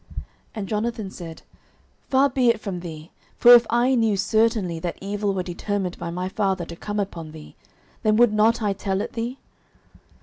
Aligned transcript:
09:020:009 0.17 0.21
And 0.55 0.67
Jonathan 0.67 1.11
said, 1.11 1.41
Far 2.09 2.27
be 2.27 2.49
it 2.49 2.59
from 2.59 2.79
thee: 2.79 3.11
for 3.37 3.53
if 3.53 3.67
I 3.69 3.93
knew 3.93 4.17
certainly 4.17 4.79
that 4.79 4.97
evil 4.99 5.31
were 5.35 5.43
determined 5.43 5.99
by 5.99 6.09
my 6.09 6.27
father 6.27 6.65
to 6.65 6.75
come 6.75 6.99
upon 6.99 7.33
thee, 7.33 7.55
then 8.01 8.15
would 8.17 8.33
not 8.33 8.63
I 8.63 8.73
tell 8.73 9.01
it 9.01 9.13
thee? 9.13 9.37